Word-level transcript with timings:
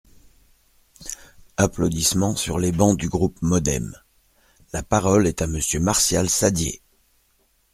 (Applaudissements 1.57 2.35
sur 2.35 2.57
les 2.57 2.71
bancs 2.71 2.97
du 2.97 3.07
groupe 3.07 3.37
MODEM.) 3.43 3.95
La 4.73 4.81
parole 4.81 5.27
est 5.27 5.43
à 5.43 5.45
Monsieur 5.45 5.79
Martial 5.79 6.27
Saddier. 6.27 6.81